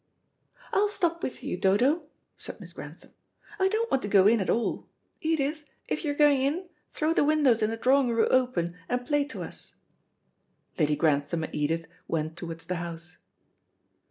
[0.73, 3.11] "I'll stop with you, Dodo," said Miss Grantham.
[3.59, 4.87] "I don't want to go in at all.
[5.21, 9.25] Edith, if you're going in, throw the windows in the drawing room open, and play
[9.25, 9.75] to us."
[10.79, 13.17] Lady Grantham and Edith went towards the house.